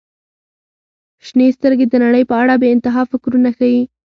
•شنې 1.25 1.47
سترګې 1.57 1.85
د 1.89 1.93
نړۍ 2.05 2.23
په 2.29 2.35
اړه 2.41 2.53
بې 2.61 2.67
انتها 2.73 3.01
فکرونه 3.11 3.49
ښیي. 3.57 3.79